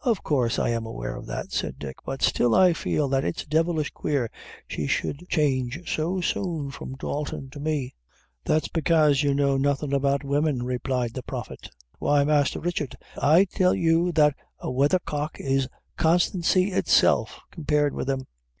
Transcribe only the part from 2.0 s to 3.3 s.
"but still I feel that